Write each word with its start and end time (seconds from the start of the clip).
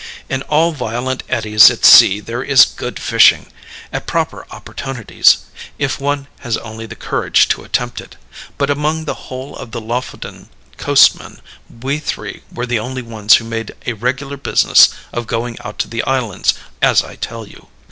In 0.29 0.41
all 0.49 0.71
violent 0.71 1.21
eddies 1.29 1.69
at 1.69 1.85
sea 1.85 2.19
there 2.19 2.41
is 2.41 2.65
good 2.65 2.97
fishing, 2.97 3.45
at 3.93 4.07
proper 4.07 4.47
opportunities, 4.49 5.43
if 5.77 5.99
one 5.99 6.25
has 6.39 6.57
only 6.57 6.87
the 6.87 6.95
courage 6.95 7.47
to 7.49 7.63
attempt 7.63 8.01
it; 8.01 8.15
but 8.57 8.71
among 8.71 9.05
the 9.05 9.29
whole 9.29 9.55
of 9.55 9.69
the 9.73 9.79
Lofoden 9.79 10.49
coast 10.77 11.19
men 11.19 11.39
we 11.83 11.99
three 11.99 12.41
were 12.51 12.65
the 12.65 12.79
only 12.79 13.03
ones 13.03 13.35
who 13.35 13.45
made 13.45 13.75
a 13.85 13.93
regular 13.93 14.37
business 14.37 14.89
of 15.13 15.27
going 15.27 15.55
out 15.63 15.77
to 15.77 15.87
the 15.87 16.01
islands, 16.05 16.55
as 16.81 17.03
I 17.03 17.15
tell 17.15 17.47
you. 17.47 17.67